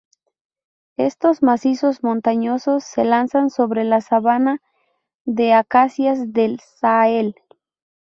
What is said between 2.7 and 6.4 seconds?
se alzan sobre la sabana de acacias